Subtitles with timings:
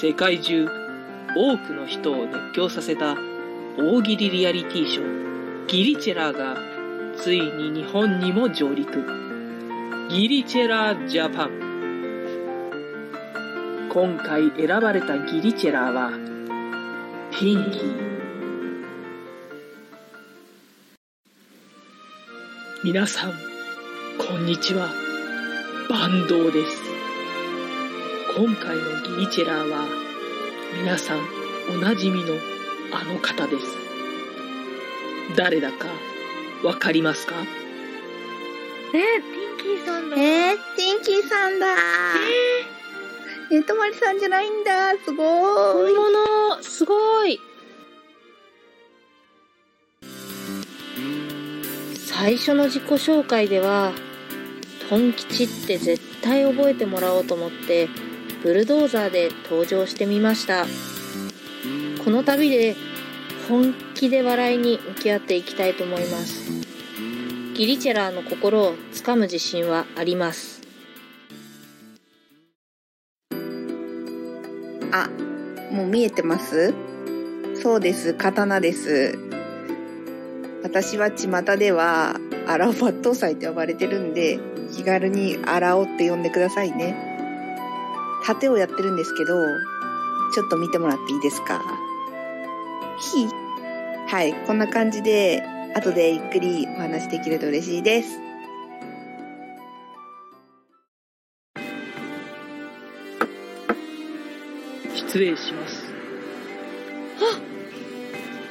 [0.00, 0.66] 世界中
[1.36, 3.16] 多くの人を熱狂させた
[3.76, 6.56] 大喜利リアリティショーギリチェラーが
[7.18, 9.04] ついに日本にも上陸。
[10.08, 11.50] ギリチェラージャパン。
[13.92, 16.12] 今回選ばれたギリチェラーは
[17.38, 18.10] ピンキー。
[22.84, 23.32] 皆さん
[24.16, 24.88] こんにちは。
[25.90, 26.79] バンドウです。
[28.36, 29.86] 今回のギリチェラーは
[30.80, 31.18] 皆さん
[31.68, 32.34] おなじみの
[32.92, 33.66] あの方です。
[35.36, 35.88] 誰だか
[36.62, 37.34] わかりますか？
[38.94, 40.16] えー、ピンキーさんだ。
[40.16, 41.66] えー、ピンキーさんだ。
[43.52, 44.92] えー、とまりさんじゃないんだ。
[45.04, 45.94] すごーい。
[45.96, 47.40] 本物、すごい。
[52.06, 53.92] 最初の自己紹介では、
[54.88, 57.88] トン吉って絶対覚えてもらおうと思って、
[58.42, 60.66] ブルドーザーで登場してみました。
[62.04, 62.74] この旅で
[63.48, 66.50] 本気で笑いに向き合っていきたいと思います。
[67.54, 70.62] ギリチェラーの心をつかむ自信はあります。
[74.92, 75.08] あ、
[75.70, 76.72] もう見えてます？
[77.62, 79.18] そうです、刀です。
[80.62, 84.40] 私は巷では、アラオ抜刀斎と呼ばれてるんで、
[84.72, 87.09] 気軽にアラオって呼んでくださいね。
[88.24, 89.34] 盾をやってるんですけど、
[90.34, 91.62] ちょっと見てもらっていいですか？
[92.98, 93.26] ひ
[94.08, 95.42] はい、こんな感じで、
[95.74, 98.18] 後でゆっくりお話できると嬉しいです。
[104.94, 105.86] 失礼します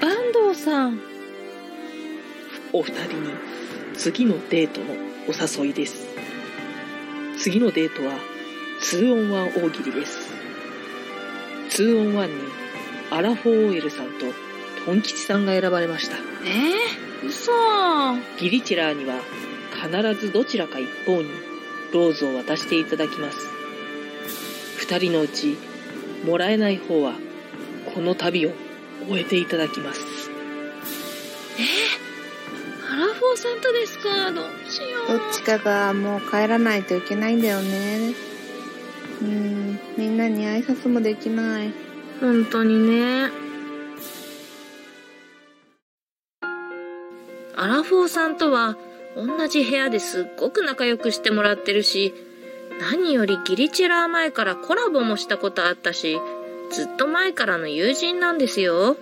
[0.00, 1.00] 坂東さん。
[2.72, 3.30] お二人に
[3.94, 4.94] 次のデートの
[5.28, 6.06] お誘いです
[7.38, 8.14] 次のデートは
[8.80, 10.18] 2on1 大喜利です。
[11.70, 12.32] 2on1 に
[13.10, 14.26] アラフォー OL さんと
[14.84, 16.16] トン吉さんが選ばれました。
[16.16, 17.52] えー、嘘。
[18.38, 19.14] ギリチェラーには
[19.72, 21.30] 必ずどちらか一方に
[21.92, 23.38] ローズを渡していただきます。
[24.78, 25.56] 二人のうち
[26.24, 27.14] もらえない方は
[27.94, 28.52] この旅を
[29.08, 30.00] 終えていただきます。
[32.88, 34.30] アラフォーさんとですか？
[34.32, 38.14] どうしよどっちかがもう帰らないといけないんだよね。
[39.22, 41.72] うん、みんなに挨拶もできない。
[42.20, 43.30] 本当にね。
[47.56, 48.76] アラフォーさんとは
[49.16, 52.14] 同じ部屋ですっごく仲良くしてもらってるし、
[52.80, 56.18] 何よりギリチェラー前からコラボもしたことあったし、
[56.70, 58.96] ずっと前からの友人なんですよ。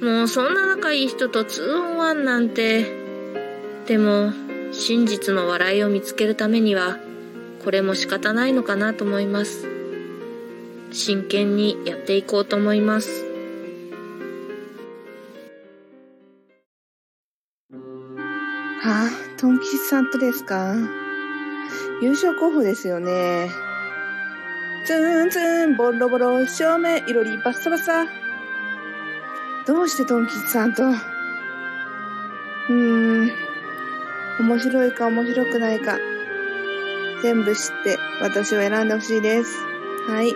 [0.00, 3.02] もうそんな仲いい人と 2on1 なんて。
[3.86, 4.32] でも、
[4.72, 6.98] 真実の笑いを見つけるためには、
[7.64, 9.66] これも仕方ないのかなと思います。
[10.92, 13.24] 真剣にやっていこうと思います。
[18.80, 20.76] はあ、トン吉さんとですか？
[22.02, 23.50] 優勝候補ですよね。
[24.86, 28.04] ツンツン、ボロボロ、正面、いろり、バッサバサ。
[29.66, 30.82] どうしてトン吉さんと？
[30.84, 33.32] うーん。
[34.40, 35.98] 面白いか面白くないか。
[37.24, 39.58] 全部知って私を選んでほしいです。
[40.06, 40.34] はい。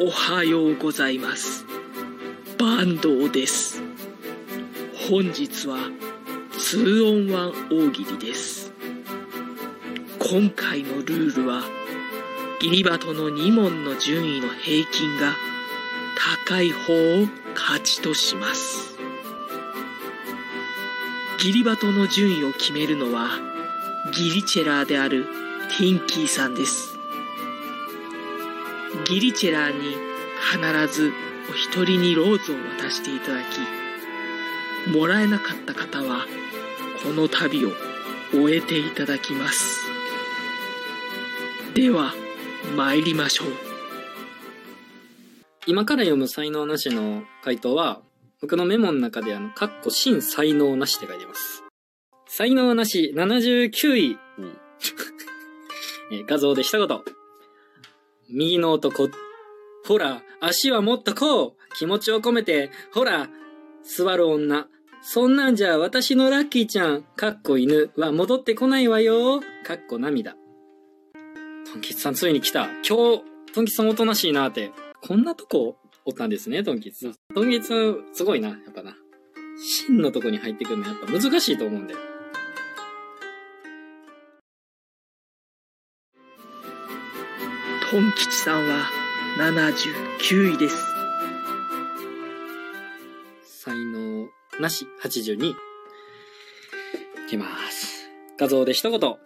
[0.00, 1.66] おはようございます。
[2.58, 3.82] バンドウです。
[5.10, 5.90] 本日は
[6.52, 8.72] 2on1 大喜利です。
[10.18, 11.62] 今回のルールは、
[12.62, 15.34] ギリバトの2問の順位の平均が
[16.46, 18.97] 高い方を勝ちとします。
[21.38, 23.30] ギリバトの順位を決めるのは、
[24.12, 25.24] ギリチェラーである
[25.78, 26.98] ティンキーさんです。
[29.06, 29.96] ギリチェラーに
[30.52, 31.12] 必ず
[31.48, 36.26] お一人にローズを渡していただき、もらえなかった方は、
[37.04, 37.70] この旅を
[38.32, 39.78] 終えていただきます。
[41.74, 42.14] では、
[42.76, 43.48] 参りましょう。
[45.66, 48.00] 今から読む才能なしの回答は、
[48.40, 51.64] 僕のメモの中であの、かっこ真才能なしって書いてます。
[52.26, 54.18] 才能なし79位。
[56.12, 57.00] えー画像で一言。
[58.30, 59.08] 右の男。
[59.84, 63.28] ほら、足はもっとこう気持ちを込めて、ほら、
[63.82, 64.68] 座る女。
[65.02, 69.40] そんなんじゃ私のラッキーちゃん、かっこ犬は戻ってこないわよ。
[69.64, 70.36] かっこ涙。
[71.72, 72.66] トンキツさんついに来た。
[72.88, 74.70] 今日、トンキツさんおとなしいなって。
[75.00, 77.34] こんなとこおったんですね、トンキツさん。
[77.34, 78.96] トンキツさん、すごいな、やっぱな。
[79.58, 81.92] 真のとこに入ってくるのやっぱ難しいと思うんで。
[87.90, 88.86] トン吉さんは
[89.36, 90.76] 79位です。
[93.44, 94.28] 才能
[94.60, 95.50] なし82。
[95.50, 95.54] い
[97.28, 98.08] きます。
[98.38, 99.16] 画像で一言。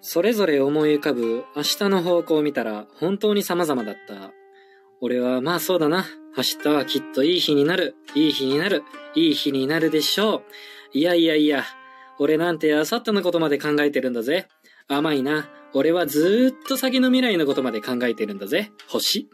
[0.00, 4.32] それぞれ思い浮かぶ明日の方向を見たら本当に様々だった。
[5.00, 6.06] 俺はまあそうだな。
[6.36, 7.94] 明日はきっといい日になる。
[8.14, 8.82] いい日になる。
[9.14, 10.42] いい日になるでしょう。
[10.98, 11.64] いやいやいや。
[12.18, 14.48] 俺なんて明後日のことまで考えてるんだぜ。
[14.88, 15.48] 甘いな。
[15.72, 18.70] 俺はずーっと先の未来のことまで考えてるんだぜ。
[18.88, 19.28] 星。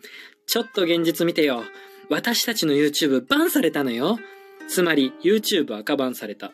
[0.47, 1.63] ちょっと現実見てよ。
[2.09, 4.19] 私たちの YouTube バンされたのよ。
[4.69, 6.53] つまり YouTube 赤バンされた。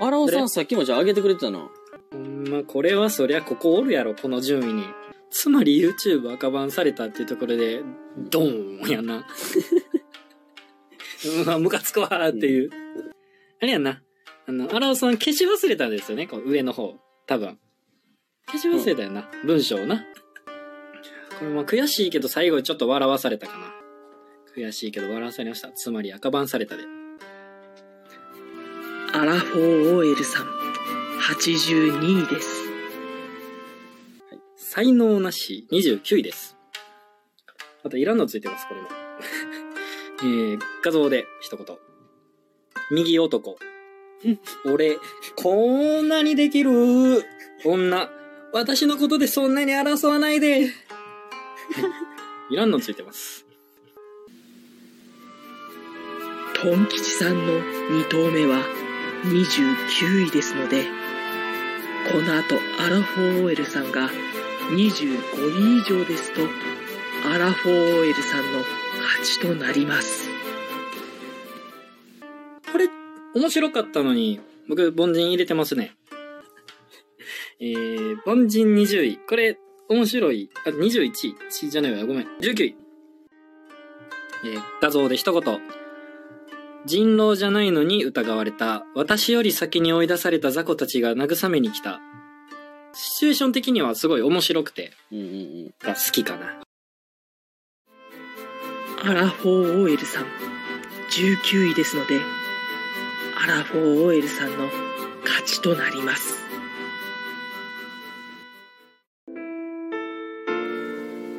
[0.00, 1.68] 荒尾さんさっきもじゃあ上げてくれてたな。
[2.12, 4.84] ほんま、これはそりゃここおるやろ、この順位に。
[5.30, 7.82] つまり YouTube 赤バンされたっていうところで、
[8.30, 9.26] ドーンやな。
[11.44, 12.70] うわ、ムカつくわーっていう。
[13.60, 14.02] あれやんな。
[14.46, 16.96] あの、荒尾さん消し忘れたんですよね、こう上の方。
[17.26, 17.58] 多分。
[18.46, 19.28] 消し忘れたよな。
[19.44, 20.06] 文章をな。
[21.38, 23.74] これも悔しいけど最後にちょっと笑わされたかな。
[24.56, 25.70] 悔しいけど笑わされました。
[25.72, 26.84] つまり赤バンされたで。
[29.12, 30.46] アラフォー OL さん、
[31.34, 32.57] 82位です。
[34.70, 36.54] 才能なし29位です。
[37.82, 38.88] あといらんのついてます、これも。
[40.20, 41.78] えー、画像で一言。
[42.90, 43.58] 右男。
[44.66, 44.98] 俺、
[45.36, 46.70] こんなにできる
[47.64, 48.10] 女。
[48.52, 50.66] 私のことでそんなに争わないで。
[50.66, 50.70] い
[52.50, 53.46] いらんのついてます。
[56.60, 58.62] トン吉さんの2投目は
[59.24, 60.84] 29位ですので、
[62.12, 64.10] この後アラフォー OL さんが
[64.70, 66.42] 25位以上ですと、
[67.32, 68.58] アラフォー OL さんの
[69.02, 70.28] 勝ちとなります。
[72.70, 72.88] これ、
[73.34, 75.96] 面白かったのに、僕、凡人入れてますね。
[77.60, 79.18] えー、凡人20位。
[79.26, 80.50] これ、面白い。
[80.66, 81.70] あ、21位。
[81.70, 82.04] じゃないわ。
[82.04, 82.26] ごめん。
[82.40, 82.76] 19位。
[84.44, 85.60] えー画像で一言。
[86.84, 88.84] 人狼じゃないのに疑われた。
[88.94, 92.00] 私より先に追い出された雑魚たちが慰めに来た。
[93.00, 95.74] シチュエーション的にはすごい面白くて、うんうんうん。
[95.80, 96.64] が好きかな。
[99.04, 100.24] アラフォー OL さん
[101.12, 102.18] 19位ですので、
[103.40, 104.66] アラフォー OL さんの
[105.24, 106.44] 勝ちとなります。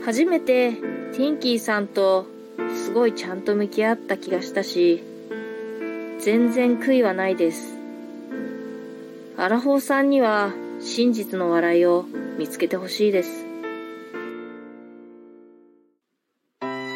[0.05, 2.25] 初めてティンキーさんと
[2.73, 5.03] すごいちゃんと向き合った気がしたし、
[6.21, 7.75] 全然悔いはないです。
[9.35, 12.05] アラフォーさんには真実の笑いを
[12.37, 13.45] 見つけてほしいです。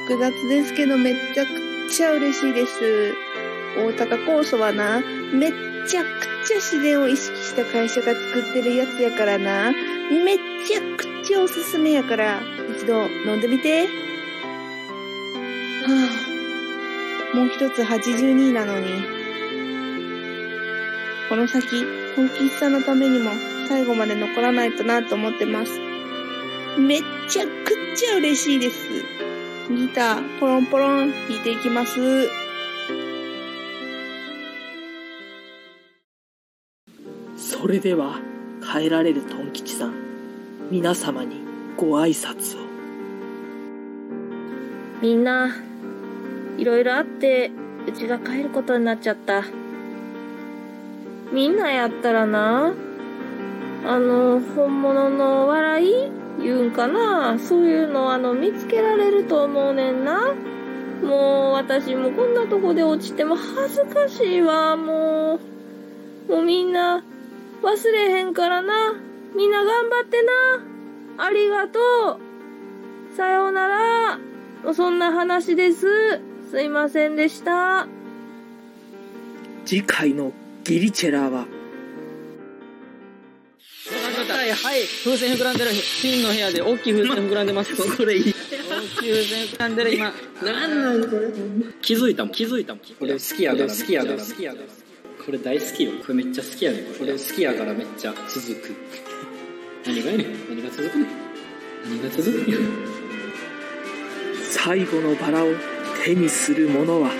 [0.07, 3.13] 複雑ですけどめちゃくちゃ嬉しいです。
[3.77, 5.01] 大阪酵素はな、
[5.33, 5.51] めっ
[5.85, 6.07] ちゃく
[6.45, 9.71] ちゃ自然を意識した会社が作ってるやつやからな。
[9.71, 12.41] めっちゃくちゃおすすめやから、
[12.77, 13.81] 一度飲んでみて。
[13.81, 13.87] は
[17.33, 19.03] あ、もう一つ82なのに。
[21.27, 21.83] この先、
[22.15, 23.31] 本気さんのためにも
[23.73, 25.79] 最後まで残らないとなと思ってます。
[26.79, 27.49] めっちゃく
[27.97, 28.87] ちゃ嬉しいです。
[29.67, 32.29] ギター、ポロンポロン弾いていきます。
[37.35, 38.19] それでは、
[38.61, 39.93] 帰られるトン吉さん、
[40.69, 41.37] 皆様に
[41.75, 42.67] ご挨拶を。
[45.01, 45.49] みんな、
[46.59, 47.49] いろいろあって、
[47.87, 49.43] うちが帰ることになっちゃった。
[51.31, 52.75] みんなやったらな、
[53.85, 56.11] あの、本物の笑い
[56.41, 57.37] 言うんかな？
[57.37, 60.33] そういうのあの、見つけられると思うねんな。
[61.03, 65.39] もう私もこんなとこで落ちても恥ずかしいわ、も
[66.29, 66.31] う。
[66.31, 67.03] もうみんな
[67.61, 68.93] 忘れへんからな。
[69.35, 70.23] みんな頑張って
[71.17, 71.25] な。
[71.25, 71.79] ありがと
[73.11, 73.15] う。
[73.15, 74.19] さようなら。
[74.73, 75.87] そんな話です。
[76.49, 77.87] すいませんでした。
[79.65, 80.31] 次回の
[80.63, 81.45] ギリチェラーは、
[84.55, 85.71] はい、風船膨らんでる。
[86.01, 87.75] ピンの部屋で大きい風船膨らんでます。
[87.97, 88.23] これいい。
[88.23, 90.13] 大きい風船膨らんでる、今。
[90.43, 91.27] なんなんこれ。
[91.81, 92.83] 気づいたもん気づいたもん。
[92.99, 94.17] これ好きやから好きやから。
[94.17, 94.65] 好きやから。
[95.25, 95.91] これ大好きよ。
[96.01, 97.13] これめっちゃ好きやねこれ。
[97.13, 98.75] 好きやからめっちゃ続く。
[99.85, 100.49] 何がやねん。
[100.49, 101.07] 何が続くねん
[101.85, 102.59] 何が続くねん
[104.49, 105.47] 最後のバラを
[106.03, 107.11] 手にする者は、